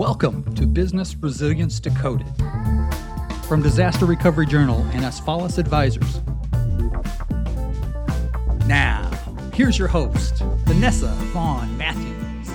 [0.00, 2.26] Welcome to Business Resilience Decoded
[3.46, 6.22] from Disaster Recovery Journal and Asfalis Advisors.
[8.66, 9.10] Now,
[9.52, 12.48] here's your host, Vanessa Vaughn Matthews.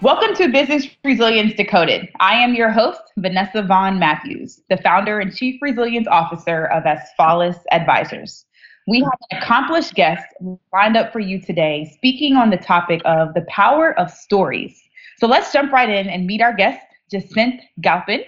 [0.00, 2.08] Welcome to Business Resilience Decoded.
[2.20, 7.58] I am your host, Vanessa Vaughn Matthews, the founder and chief resilience officer of Asfalis
[7.72, 8.44] Advisors.
[8.86, 10.24] We have an accomplished guest
[10.72, 14.80] lined up for you today, speaking on the topic of the power of stories.
[15.18, 18.22] So let's jump right in and meet our guest, Jacinth Galpin,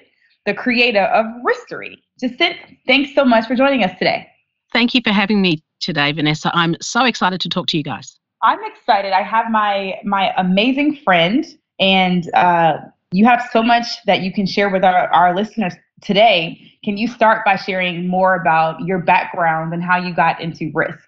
[0.44, 1.96] the creator of Risktory.
[2.18, 4.28] Jacinth, thanks so much for joining us today.
[4.72, 6.50] Thank you for having me today, Vanessa.
[6.52, 8.18] I'm so excited to talk to you guys.
[8.42, 9.12] I'm excited.
[9.12, 11.46] I have my my amazing friend,
[11.78, 12.78] and uh,
[13.12, 16.72] you have so much that you can share with our, our listeners today.
[16.82, 21.06] Can you start by sharing more about your background and how you got into risk?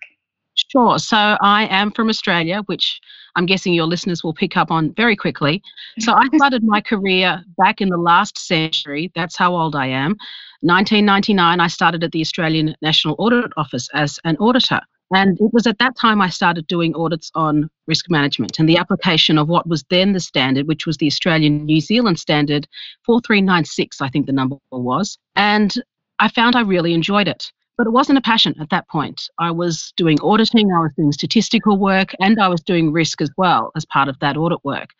[0.73, 0.99] Sure.
[0.99, 2.99] So I am from Australia, which
[3.37, 5.63] I'm guessing your listeners will pick up on very quickly.
[5.99, 9.13] So I started my career back in the last century.
[9.15, 10.17] That's how old I am.
[10.63, 14.81] 1999, I started at the Australian National Audit Office as an auditor.
[15.15, 18.79] And it was at that time I started doing audits on risk management and the
[18.79, 22.67] application of what was then the standard, which was the Australian New Zealand standard
[23.05, 25.19] 4396, I think the number was.
[25.37, 25.75] And
[26.19, 27.53] I found I really enjoyed it.
[27.83, 29.29] But it wasn't a passion at that point.
[29.41, 33.29] I was doing auditing, I was doing statistical work, and I was doing risk as
[33.37, 34.91] well as part of that audit work.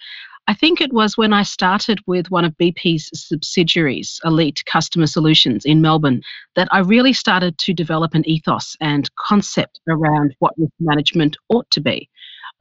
[0.49, 5.65] I think it was when I started with one of BP's subsidiaries, Elite Customer Solutions
[5.65, 6.23] in Melbourne,
[6.57, 11.71] that I really started to develop an ethos and concept around what risk management ought
[11.71, 12.09] to be.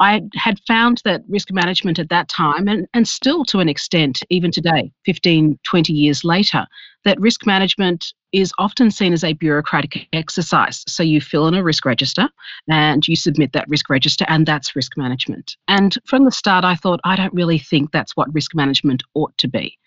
[0.01, 4.23] I had found that risk management at that time, and, and still to an extent,
[4.31, 6.65] even today, 15, 20 years later,
[7.05, 10.83] that risk management is often seen as a bureaucratic exercise.
[10.87, 12.29] So you fill in a risk register
[12.67, 15.55] and you submit that risk register, and that's risk management.
[15.67, 19.37] And from the start, I thought, I don't really think that's what risk management ought
[19.37, 19.77] to be.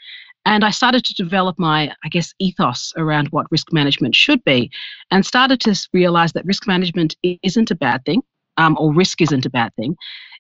[0.47, 4.71] And I started to develop my, I guess, ethos around what risk management should be
[5.11, 8.23] and started to realize that risk management isn't a bad thing
[8.57, 9.97] um, or risk isn't a bad thing.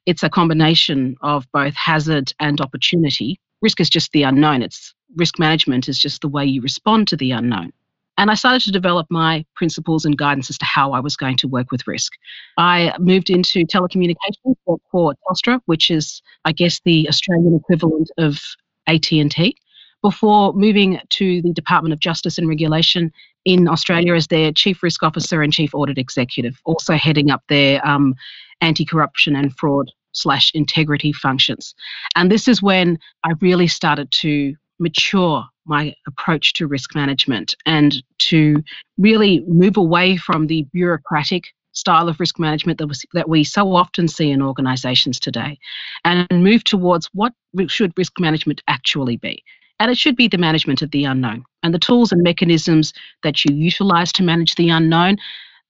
[0.06, 3.40] It's a combination of both hazard and opportunity.
[3.62, 4.62] Risk is just the unknown.
[4.62, 7.72] It's risk management is just the way you respond to the unknown.
[8.16, 11.36] And I started to develop my principles and guidance as to how I was going
[11.38, 12.12] to work with risk.
[12.58, 14.54] I moved into telecommunications
[14.90, 18.40] for Telstra, which is, I guess, the Australian equivalent of
[18.86, 19.56] AT&T,
[20.00, 23.10] before moving to the Department of Justice and Regulation
[23.44, 27.86] in Australia as their chief risk officer and chief audit executive, also heading up their
[27.86, 28.14] um,
[28.60, 31.74] anti-corruption and fraud slash integrity functions.
[32.16, 38.02] And this is when I really started to mature my approach to risk management and
[38.18, 38.62] to
[38.98, 43.74] really move away from the bureaucratic style of risk management that, was, that we so
[43.74, 45.58] often see in organizations today
[46.04, 47.32] and move towards what
[47.66, 49.42] should risk management actually be
[49.80, 51.44] and it should be the management of the unknown.
[51.62, 52.92] And the tools and mechanisms
[53.22, 55.16] that you utilize to manage the unknown,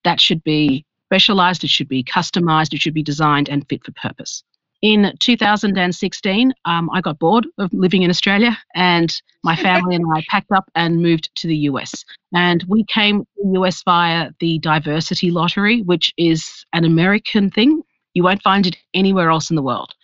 [0.04, 3.92] that should be specialized, it should be customized, it should be designed and fit for
[3.92, 4.42] purpose.
[4.82, 9.10] In 2016, um, I got bored of living in Australia, and
[9.42, 12.04] my family and I packed up and moved to the US.
[12.34, 17.80] And we came to the US via the Diversity Lottery, which is an American thing.
[18.12, 19.94] You won't find it anywhere else in the world.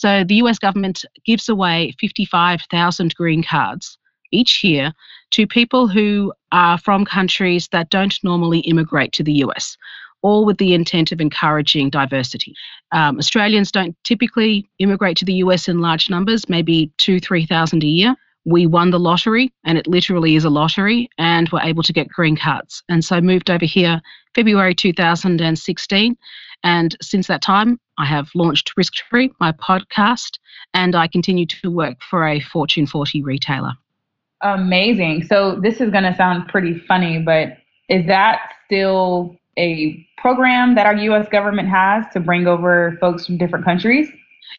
[0.00, 3.98] So the US government gives away 55,000 green cards
[4.32, 4.94] each year
[5.32, 9.76] to people who are from countries that don't normally immigrate to the US,
[10.22, 12.54] all with the intent of encouraging diversity.
[12.92, 17.86] Um, Australians don't typically immigrate to the US in large numbers, maybe two, 3,000 a
[17.86, 18.16] year.
[18.46, 22.08] We won the lottery, and it literally is a lottery, and were able to get
[22.08, 22.82] green cards.
[22.88, 24.00] And so moved over here
[24.34, 26.16] February 2016
[26.62, 30.38] and since that time, I have launched Risktory, my podcast,
[30.72, 33.72] and I continue to work for a Fortune 40 retailer.
[34.40, 35.24] Amazing.
[35.24, 37.58] So this is going to sound pretty funny, but
[37.90, 43.36] is that still a program that our US government has to bring over folks from
[43.36, 44.08] different countries?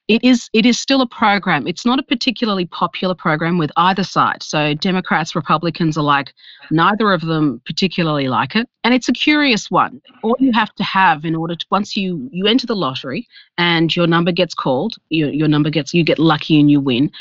[0.08, 1.68] It is it is still a program.
[1.68, 4.44] It's not a particularly popular program with either side.
[4.44, 6.34] So Democrats, Republicans alike,
[6.70, 10.02] neither of them particularly like it, and it's a curious one.
[10.24, 13.96] All you have to have in order to once you you enter the lottery and
[13.96, 17.12] your number gets called, your your number gets you get lucky and you win.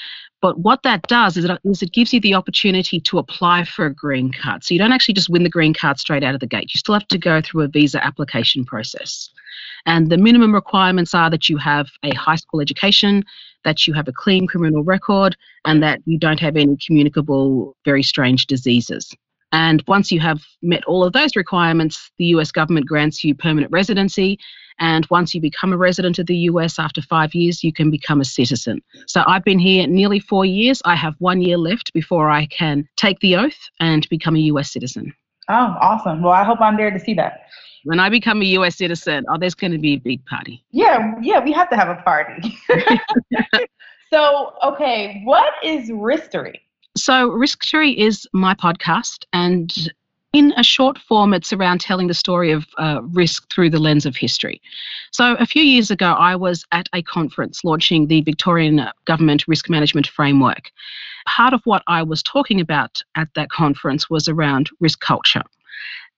[0.43, 3.87] But what that does is it, is it gives you the opportunity to apply for
[3.87, 4.65] a green card.
[4.65, 6.73] So you don't actually just win the green card straight out of the gate.
[6.73, 9.31] You still have to go through a visa application process.
[9.87, 13.25] And the minimum requirements are that you have a high school education,
[13.65, 18.03] that you have a clean criminal record, and that you don't have any communicable, very
[18.03, 19.15] strange diseases.
[19.53, 23.73] And once you have met all of those requirements, the US government grants you permanent
[23.73, 24.39] residency
[24.79, 28.21] And once you become a resident of the US after five years, you can become
[28.21, 28.81] a citizen.
[29.07, 30.81] So I've been here nearly four years.
[30.85, 34.73] I have one year left before I can take the oath and become a US
[34.73, 35.13] citizen.
[35.49, 36.23] Oh, awesome.
[36.23, 37.47] Well, I hope I'm there to see that.
[37.85, 40.65] When I become a US citizen, oh, there's going to be a big party.
[40.71, 42.59] Yeah, yeah, we have to have a party.
[44.13, 46.61] so, okay, what is Risktory?
[46.97, 49.73] So, Risk Risktory is my podcast, and
[50.33, 54.07] in a short form, it's around telling the story of uh, risk through the lens
[54.07, 54.61] of history.
[55.13, 59.71] So, a few years ago, I was at a conference launching the Victorian Government Risk
[59.71, 60.73] Management Framework.
[61.27, 65.45] Part of what I was talking about at that conference was around risk culture.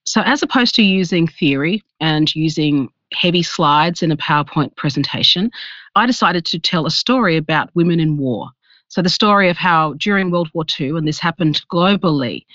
[0.05, 5.51] So, as opposed to using theory and using heavy slides in a PowerPoint presentation,
[5.95, 8.49] I decided to tell a story about women in war.
[8.93, 12.45] So, the story of how during World War II, and this happened globally,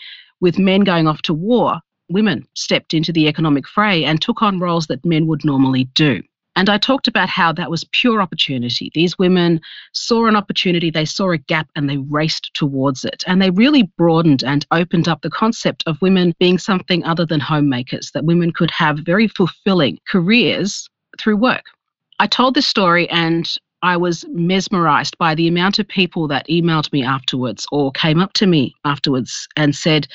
[0.40, 1.80] with men going off to war,
[2.10, 6.22] women stepped into the economic fray and took on roles that men would normally do.
[6.54, 8.92] And I talked about how that was pure opportunity.
[8.94, 9.60] These women
[9.94, 13.24] saw an opportunity, they saw a gap, and they raced towards it.
[13.26, 17.40] And they really broadened and opened up the concept of women being something other than
[17.40, 20.88] homemakers, that women could have very fulfilling careers
[21.18, 21.64] through work.
[22.20, 23.52] I told this story and
[23.82, 28.32] I was mesmerized by the amount of people that emailed me afterwards or came up
[28.34, 30.08] to me afterwards and said,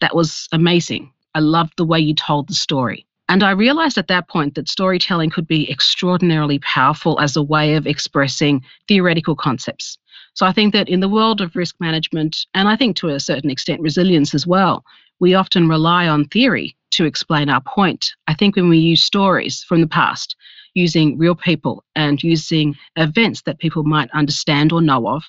[0.00, 1.12] That was amazing.
[1.34, 3.06] I loved the way you told the story.
[3.28, 7.76] And I realized at that point that storytelling could be extraordinarily powerful as a way
[7.76, 9.98] of expressing theoretical concepts.
[10.34, 13.20] So I think that in the world of risk management, and I think to a
[13.20, 14.84] certain extent resilience as well,
[15.20, 18.14] we often rely on theory to explain our point.
[18.26, 20.34] I think when we use stories from the past,
[20.74, 25.24] using real people and using events that people might understand or know of,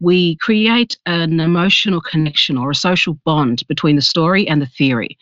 [0.00, 5.16] we create an emotional connection or a social bond between the story and the theory.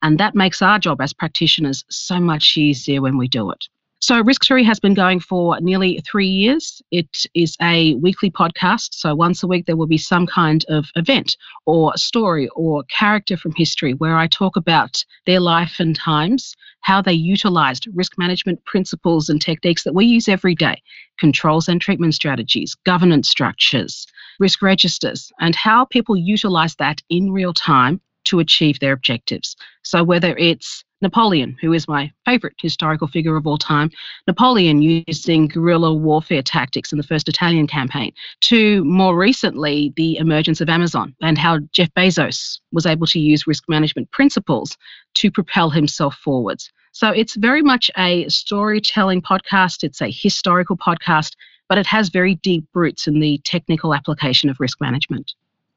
[0.00, 3.66] And that makes our job as practitioners so much easier when we do it.
[4.02, 6.82] So, Risktory has been going for nearly three years.
[6.90, 8.94] It is a weekly podcast.
[8.94, 13.36] So, once a week, there will be some kind of event or story or character
[13.36, 18.64] from history where I talk about their life and times, how they utilized risk management
[18.64, 20.82] principles and techniques that we use every day
[21.20, 24.08] controls and treatment strategies, governance structures,
[24.40, 29.56] risk registers, and how people utilize that in real time to achieve their objectives.
[29.82, 33.90] So, whether it's Napoleon, who is my favorite historical figure of all time,
[34.28, 40.60] Napoleon using guerrilla warfare tactics in the First Italian campaign, to more recently the emergence
[40.60, 44.76] of Amazon and how Jeff Bezos was able to use risk management principles
[45.14, 46.70] to propel himself forwards.
[46.92, 51.32] So it's very much a storytelling podcast, it's a historical podcast,
[51.68, 55.32] but it has very deep roots in the technical application of risk management.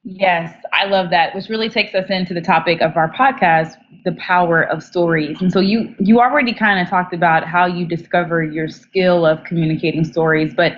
[0.07, 3.74] Yes, I love that, which really takes us into the topic of our podcast,
[4.04, 5.42] the power of stories.
[5.42, 9.44] And so you you already kind of talked about how you discover your skill of
[9.46, 10.74] communicating stories, but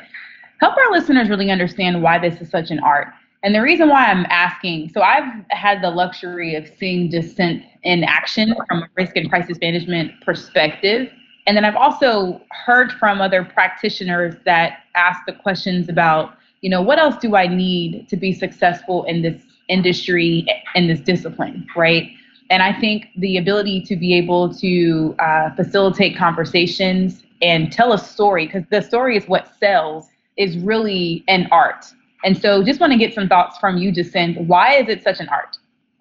[0.62, 3.10] help our listeners really understand why this is such an art.
[3.44, 8.06] And the reason why I'm asking, so I've had the luxury of seeing Jacinth in
[8.06, 11.12] action from a risk and crisis management perspective.
[11.46, 16.82] And then I've also heard from other practitioners that ask the questions about you know,
[16.82, 20.46] what else do I need to be successful in this industry,
[20.76, 22.10] in this discipline, right?
[22.50, 27.98] And I think the ability to be able to uh, facilitate conversations and tell a
[27.98, 31.86] story, because the story is what sells, is really an art.
[32.24, 34.38] And so just want to get some thoughts from you, Jacinth.
[34.48, 35.58] Why is it such an art?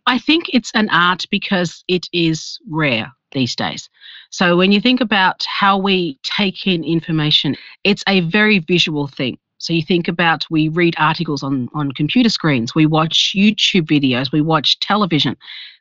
[0.06, 3.90] I think it's an art because it is rare these days.
[4.30, 9.38] So when you think about how we take in information, it's a very visual thing.
[9.58, 14.32] So you think about we read articles on, on computer screens, we watch YouTube videos,
[14.32, 15.36] we watch television.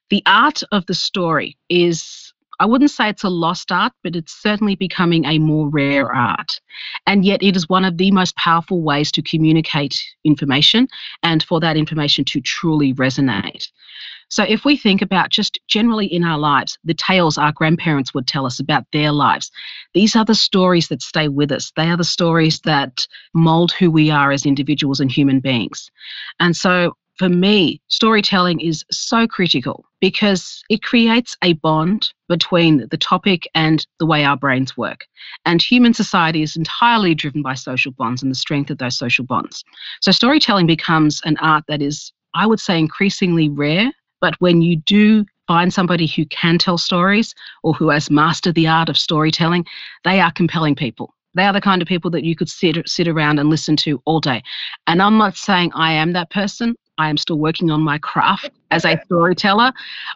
[0.09, 2.24] The art of the story is,
[2.59, 6.59] I wouldn't say it's a lost art, but it's certainly becoming a more rare art.
[7.05, 10.87] And yet it is one of the most powerful ways to communicate information
[11.23, 13.67] and for that information to truly resonate.
[14.29, 18.27] So, if we think about just generally in our lives, the tales our grandparents would
[18.27, 19.51] tell us about their lives,
[19.93, 21.71] these are the stories that stay with us.
[21.75, 25.91] They are the stories that mold who we are as individuals and human beings.
[26.39, 32.97] And so, for me, storytelling is so critical because it creates a bond between the
[32.97, 35.05] topic and the way our brains work.
[35.45, 39.25] And human society is entirely driven by social bonds and the strength of those social
[39.25, 39.63] bonds.
[40.01, 43.91] So, storytelling becomes an art that is, I would say, increasingly rare
[44.25, 48.67] but when you do find somebody who can tell stories or who has mastered the
[48.67, 49.65] art of storytelling,
[50.03, 51.13] they are compelling people.
[51.35, 54.01] They are the kind of people that you could sit sit around and listen to
[54.05, 54.41] all day.
[54.87, 58.51] And I'm not saying I am that person, I am still working on my craft
[58.71, 59.71] as a storyteller.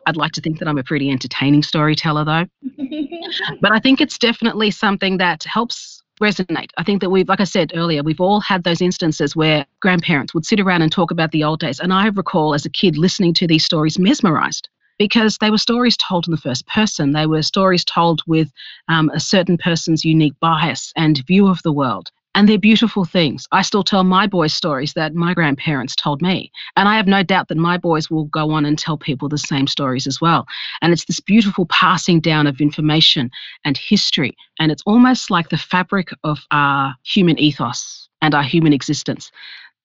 [0.05, 2.45] I'd like to think that I'm a pretty entertaining storyteller, though.
[3.61, 6.69] but I think it's definitely something that helps resonate.
[6.77, 10.33] I think that we've, like I said earlier, we've all had those instances where grandparents
[10.33, 11.79] would sit around and talk about the old days.
[11.79, 15.97] And I recall as a kid listening to these stories mesmerized because they were stories
[15.97, 17.13] told in the first person.
[17.13, 18.51] They were stories told with
[18.89, 22.11] um, a certain person's unique bias and view of the world.
[22.39, 23.49] And they're beautiful things.
[23.51, 26.53] I still tell my boys stories that my grandparents told me.
[26.77, 29.37] And I have no doubt that my boys will go on and tell people the
[29.37, 30.47] same stories as well.
[30.81, 33.29] And it's this beautiful passing down of information
[33.65, 34.37] and history.
[34.57, 39.33] And it's almost like the fabric of our human ethos and our human existence.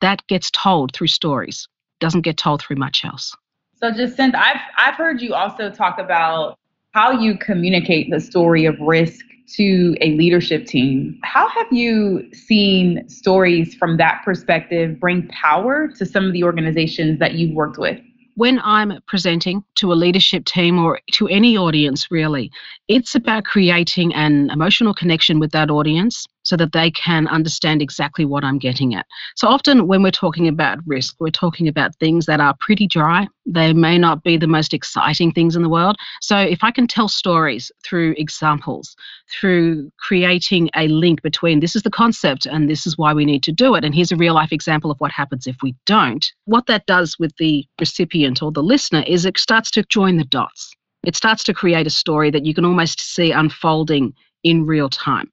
[0.00, 1.66] That gets told through stories,
[1.98, 3.34] doesn't get told through much else.
[3.80, 6.60] So Jacinth, I've I've heard you also talk about
[6.92, 11.18] how you communicate the story of risk to a leadership team.
[11.22, 17.18] How have you seen stories from that perspective bring power to some of the organizations
[17.18, 18.00] that you've worked with?
[18.36, 22.50] when I'm presenting to a leadership team or to any audience, really,
[22.88, 28.24] it's about creating an emotional connection with that audience so that they can understand exactly
[28.24, 29.06] what I'm getting at.
[29.34, 33.26] So often when we're talking about risk, we're talking about things that are pretty dry.
[33.46, 35.96] They may not be the most exciting things in the world.
[36.20, 38.94] So if I can tell stories through examples,
[39.40, 43.42] through creating a link between this is the concept and this is why we need
[43.44, 46.30] to do it, and here's a real life example of what happens if we don't,
[46.44, 50.24] what that does with the recipient or the listener is it starts to join the
[50.24, 50.72] dots.
[51.06, 55.30] It starts to create a story that you can almost see unfolding in real time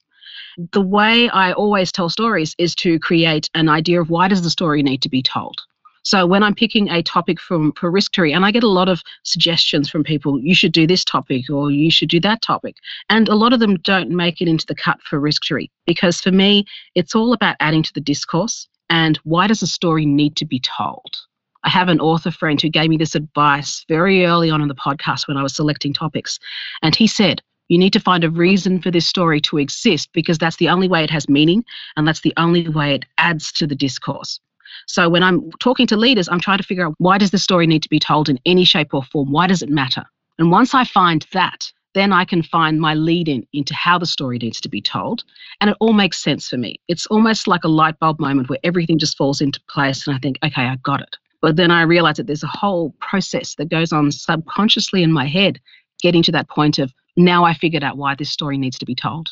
[0.71, 4.49] the way I always tell stories is to create an idea of why does the
[4.49, 5.61] story need to be told.
[6.03, 9.03] So when I'm picking a topic from for Risktory, and I get a lot of
[9.23, 12.77] suggestions from people, you should do this topic or you should do that topic.
[13.09, 16.31] And a lot of them don't make it into the cut for Risktory because for
[16.31, 16.65] me,
[16.95, 20.59] it's all about adding to the discourse and why does a story need to be
[20.59, 21.17] told?
[21.63, 24.75] I have an author friend who gave me this advice very early on in the
[24.75, 26.39] podcast when I was selecting topics.
[26.81, 30.37] And he said, you need to find a reason for this story to exist because
[30.37, 31.63] that's the only way it has meaning
[31.95, 34.41] and that's the only way it adds to the discourse.
[34.87, 37.65] So when I'm talking to leaders, I'm trying to figure out why does the story
[37.65, 39.31] need to be told in any shape or form?
[39.31, 40.03] Why does it matter?
[40.37, 44.05] And once I find that, then I can find my lead in into how the
[44.05, 45.23] story needs to be told.
[45.61, 46.77] And it all makes sense for me.
[46.89, 50.19] It's almost like a light bulb moment where everything just falls into place and I
[50.19, 51.15] think, okay, I got it.
[51.41, 55.25] But then I realize that there's a whole process that goes on subconsciously in my
[55.25, 55.61] head,
[56.01, 58.95] getting to that point of, now I figured out why this story needs to be
[58.95, 59.29] told.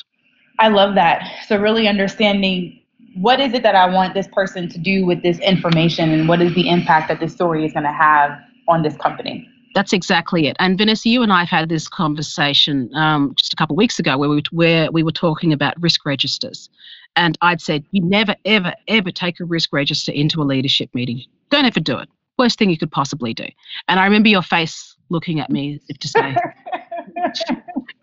[0.60, 1.46] I love that.
[1.48, 2.80] So, really understanding
[3.16, 6.42] what is it that I want this person to do with this information and what
[6.42, 9.50] is the impact that this story is going to have on this company.
[9.76, 10.56] That's exactly it.
[10.60, 14.00] And Vanessa, you and I have had this conversation um, just a couple of weeks
[14.00, 16.70] ago where we, where we were talking about risk registers.
[17.16, 21.24] And I'd said, you never, ever, ever take a risk register into a leadership meeting.
[21.50, 22.10] Don't ever do it.
[22.38, 23.46] Worst thing you could possibly do.
[23.88, 26.36] And I remember your face looking at me as if to say,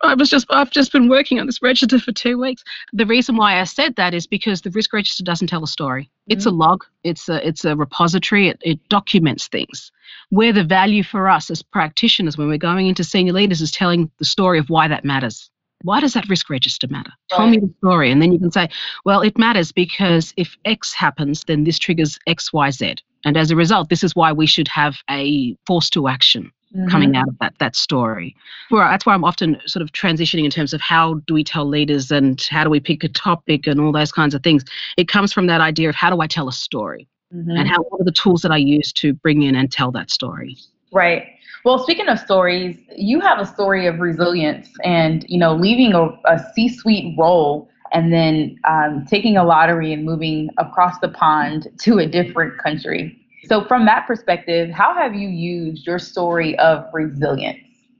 [0.01, 2.63] I was just I've just been working on this register for two weeks.
[2.93, 6.03] The reason why I said that is because the risk register doesn't tell a story.
[6.03, 6.33] Mm-hmm.
[6.33, 6.59] It's a mm-hmm.
[6.59, 6.85] log.
[7.03, 8.49] It's a it's a repository.
[8.49, 9.91] It, it documents things.
[10.29, 14.11] Where the value for us as practitioners when we're going into senior leaders is telling
[14.19, 15.49] the story of why that matters.
[15.83, 17.11] Why does that risk register matter?
[17.31, 17.37] Right.
[17.37, 18.11] Tell me the story.
[18.11, 18.67] And then you can say,
[19.05, 22.95] well, it matters because if X happens, then this triggers X, Y, Z.
[23.25, 26.87] And as a result, this is why we should have a force to action mm-hmm.
[26.89, 28.35] coming out of that that story.
[28.71, 31.65] Well, that's why I'm often sort of transitioning in terms of how do we tell
[31.65, 34.63] leaders and how do we pick a topic and all those kinds of things.
[34.97, 37.51] It comes from that idea of how do I tell a story mm-hmm.
[37.51, 40.11] and how what are the tools that I use to bring in and tell that
[40.11, 40.57] story.
[40.91, 41.27] Right.
[41.65, 46.09] Well, speaking of stories, you have a story of resilience and you know leaving a,
[46.25, 51.99] a C-suite role and then um, taking a lottery and moving across the pond to
[51.99, 53.19] a different country.
[53.47, 57.59] So, from that perspective, how have you used your story of resilience?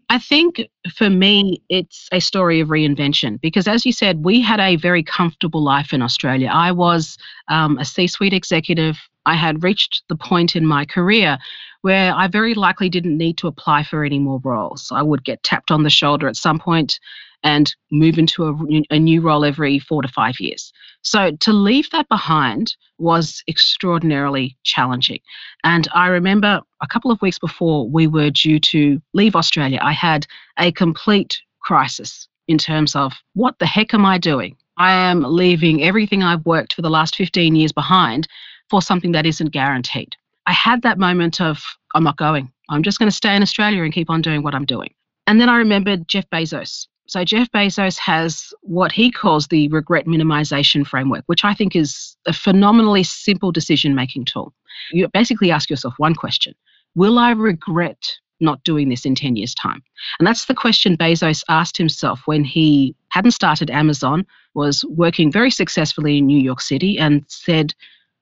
[0.09, 0.61] I think
[0.93, 5.03] for me, it's a story of reinvention because, as you said, we had a very
[5.03, 6.49] comfortable life in Australia.
[6.51, 7.17] I was
[7.49, 8.97] um, a C suite executive.
[9.25, 11.37] I had reached the point in my career
[11.81, 14.89] where I very likely didn't need to apply for any more roles.
[14.91, 16.99] I would get tapped on the shoulder at some point
[17.43, 20.71] and move into a, a new role every four to five years.
[21.01, 25.19] So to leave that behind was extraordinarily challenging.
[25.63, 29.93] And I remember a couple of weeks before we were due to leave Australia, I
[29.93, 30.25] had
[30.59, 34.57] a complete crisis in terms of what the heck am I doing?
[34.77, 38.27] I am leaving everything I've worked for the last 15 years behind
[38.69, 40.15] for something that isn't guaranteed.
[40.45, 41.61] I had that moment of,
[41.95, 42.51] I'm not going.
[42.69, 44.93] I'm just going to stay in Australia and keep on doing what I'm doing.
[45.25, 50.05] And then I remembered Jeff Bezos So Jeff Bezos has what he calls the regret
[50.05, 54.53] minimization framework, which I think is a phenomenally simple decision making tool.
[54.91, 56.53] You basically ask yourself one question
[56.95, 58.05] Will I regret
[58.39, 59.81] not doing this in 10 years' time?
[60.19, 65.49] And that's the question Bezos asked himself when he hadn't started Amazon, was working very
[65.49, 67.73] successfully in New York City, and said,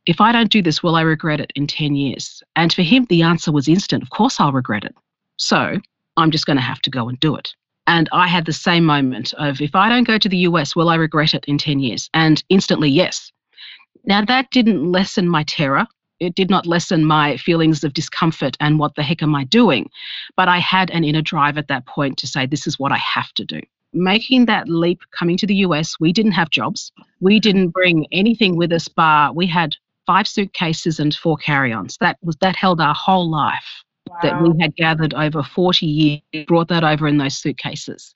[0.06, 2.44] if I don't do this, will I regret it in 10 years?
[2.56, 4.04] And for him, the answer was instant.
[4.04, 4.96] Of course, I'll regret it.
[5.38, 5.80] So
[6.18, 7.54] I'm just going to have to go and do it.
[7.88, 10.90] And I had the same moment of if I don't go to the US, will
[10.90, 12.10] I regret it in 10 years?
[12.14, 13.32] And instantly, yes.
[14.06, 15.86] Now, that didn't lessen my terror.
[16.20, 19.90] It did not lessen my feelings of discomfort and what the heck am I doing?
[20.38, 22.98] But I had an inner drive at that point to say, this is what I
[22.98, 23.62] have to do.
[23.94, 26.92] Making that leap coming to the US, we didn't have jobs.
[27.20, 29.76] We didn't bring anything with us, bar we had
[30.06, 31.98] five suitcases and four carry-ons.
[32.00, 34.18] That was that held our whole life wow.
[34.24, 38.14] that we had gathered over 40 years, brought that over in those suitcases.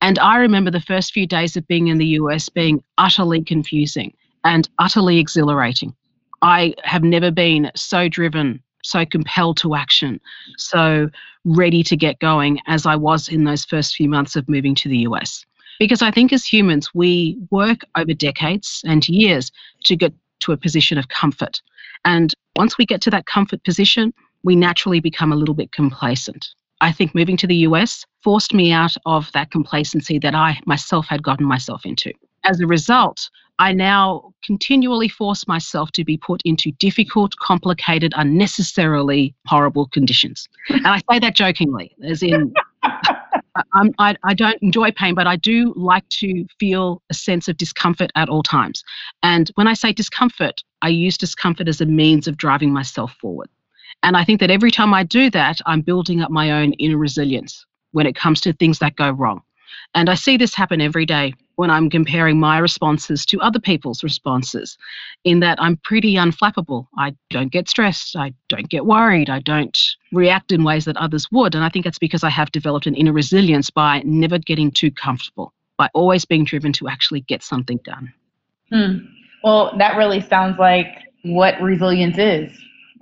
[0.00, 4.12] And I remember the first few days of being in the US being utterly confusing
[4.44, 5.94] and utterly exhilarating.
[6.42, 10.20] I have never been so driven, so compelled to action,
[10.58, 11.08] so
[11.44, 14.88] ready to get going as I was in those first few months of moving to
[14.88, 15.44] the US.
[15.78, 19.50] Because I think as humans, we work over decades and years
[19.84, 21.60] to get to a position of comfort.
[22.04, 24.12] And once we get to that comfort position,
[24.46, 26.48] we naturally become a little bit complacent.
[26.80, 31.06] I think moving to the US forced me out of that complacency that I myself
[31.08, 32.12] had gotten myself into.
[32.44, 39.34] As a result, I now continually force myself to be put into difficult, complicated, unnecessarily
[39.46, 40.48] horrible conditions.
[40.68, 42.54] And I say that jokingly, as in,
[43.98, 48.12] I, I don't enjoy pain, but I do like to feel a sense of discomfort
[48.14, 48.84] at all times.
[49.24, 53.48] And when I say discomfort, I use discomfort as a means of driving myself forward.
[54.02, 56.98] And I think that every time I do that, I'm building up my own inner
[56.98, 59.42] resilience when it comes to things that go wrong.
[59.94, 64.02] And I see this happen every day when I'm comparing my responses to other people's
[64.04, 64.76] responses,
[65.24, 66.86] in that I'm pretty unflappable.
[66.98, 68.14] I don't get stressed.
[68.14, 69.30] I don't get worried.
[69.30, 69.78] I don't
[70.12, 71.54] react in ways that others would.
[71.54, 74.90] And I think that's because I have developed an inner resilience by never getting too
[74.90, 78.12] comfortable, by always being driven to actually get something done.
[78.70, 79.06] Hmm.
[79.42, 80.86] Well, that really sounds like
[81.22, 82.52] what resilience is.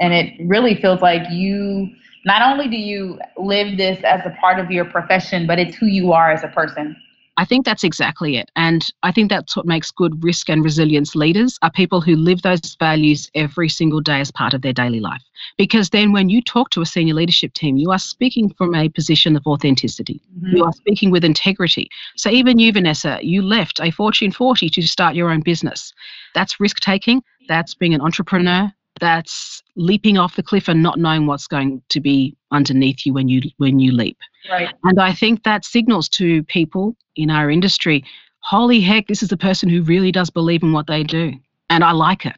[0.00, 1.90] And it really feels like you
[2.24, 5.86] not only do you live this as a part of your profession, but it's who
[5.86, 6.96] you are as a person.
[7.36, 8.50] I think that's exactly it.
[8.54, 12.42] And I think that's what makes good risk and resilience leaders are people who live
[12.42, 15.22] those values every single day as part of their daily life.
[15.58, 18.88] Because then when you talk to a senior leadership team, you are speaking from a
[18.88, 20.20] position of authenticity.
[20.38, 20.56] Mm-hmm.
[20.56, 21.88] You are speaking with integrity.
[22.16, 25.92] So even you, Vanessa, you left a Fortune 40 to start your own business.
[26.34, 27.22] That's risk taking.
[27.48, 32.00] That's being an entrepreneur that's leaping off the cliff and not knowing what's going to
[32.00, 34.18] be underneath you when you when you leap.
[34.48, 34.72] Right.
[34.84, 38.04] And I think that signals to people in our industry,
[38.40, 41.32] holy heck, this is a person who really does believe in what they do.
[41.70, 42.36] And I like it.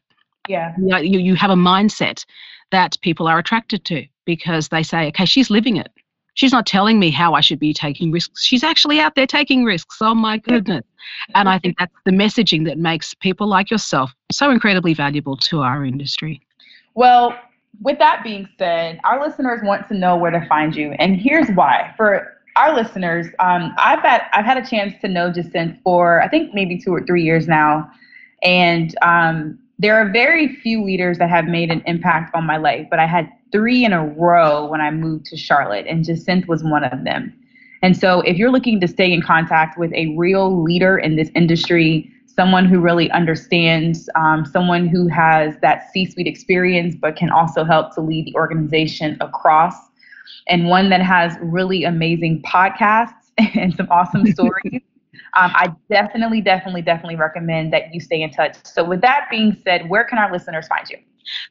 [0.48, 0.74] Yeah.
[0.78, 2.24] You, you have a mindset
[2.70, 5.90] that people are attracted to because they say, okay, she's living it.
[6.34, 8.44] She's not telling me how I should be taking risks.
[8.44, 9.96] She's actually out there taking risks.
[10.02, 10.84] Oh my goodness.
[11.34, 15.62] And I think that's the messaging that makes people like yourself so incredibly valuable to
[15.62, 16.45] our industry.
[16.96, 17.38] Well,
[17.82, 21.48] with that being said, our listeners want to know where to find you, and here's
[21.50, 21.92] why.
[21.96, 26.28] For our listeners, um, I've had I've had a chance to know Jacinth for I
[26.28, 27.90] think maybe two or three years now,
[28.42, 32.86] and um, there are very few leaders that have made an impact on my life,
[32.88, 36.64] but I had three in a row when I moved to Charlotte, and Jacinth was
[36.64, 37.30] one of them.
[37.82, 41.30] And so, if you're looking to stay in contact with a real leader in this
[41.34, 47.30] industry, someone who really understands, um, someone who has that C suite experience, but can
[47.30, 49.74] also help to lead the organization across,
[50.48, 54.82] and one that has really amazing podcasts and some awesome stories.
[55.36, 58.56] Um, I definitely, definitely, definitely recommend that you stay in touch.
[58.64, 60.98] So, with that being said, where can our listeners find you?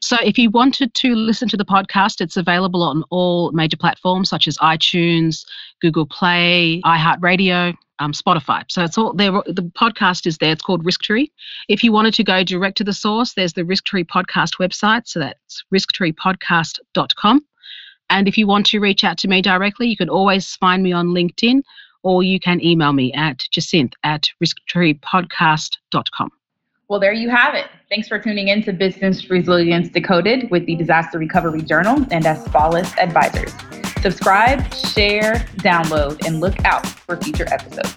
[0.00, 4.28] So, if you wanted to listen to the podcast, it's available on all major platforms
[4.28, 5.44] such as iTunes,
[5.80, 8.64] Google Play, iHeartRadio, um, Spotify.
[8.68, 9.32] So it's all there.
[9.46, 10.52] The podcast is there.
[10.52, 11.30] It's called Risktory.
[11.68, 15.06] If you wanted to go direct to the source, there's the Risktory podcast website.
[15.06, 17.44] So that's risktorypodcast.com.
[18.08, 20.92] And if you want to reach out to me directly, you can always find me
[20.92, 21.62] on LinkedIn
[22.02, 26.30] or you can email me at jacinth at risktorypodcast.com.
[26.88, 27.66] Well, there you have it.
[27.88, 32.96] Thanks for tuning in to Business Resilience Decoded with the Disaster Recovery Journal and Asfalis
[32.98, 33.52] Advisors.
[34.06, 37.92] Subscribe, share, download, and look out for future episodes.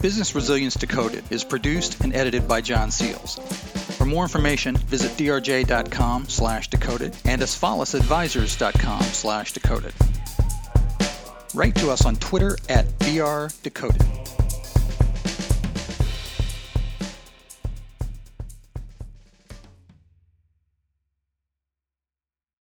[0.00, 3.38] Business Resilience Decoded is produced and edited by John Seals.
[3.98, 9.92] For more information, visit drj.com slash decoded and asfalisadvisors.com slash decoded.
[11.52, 14.00] write to us on Twitter at BR Decoded.